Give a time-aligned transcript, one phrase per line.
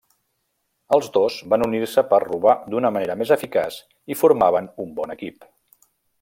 [0.95, 3.79] Els dos van unir-se per robar d'una manera més eficaç
[4.15, 5.49] i formaven un bon equip.